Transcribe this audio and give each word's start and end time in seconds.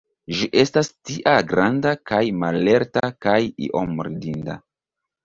Li 0.35 0.45
estas 0.59 0.87
tia 1.09 1.33
granda 1.51 1.91
kaj 2.11 2.21
mallerta, 2.45 3.05
kaj 3.27 3.37
iom 3.69 3.95
ridinda. 4.09 4.57